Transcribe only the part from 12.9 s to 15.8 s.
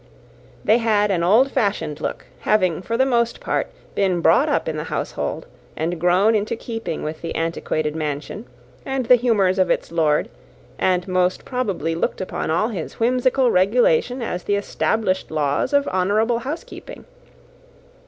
whimsical regulations as the established laws